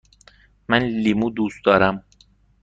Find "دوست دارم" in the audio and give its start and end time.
1.29-2.03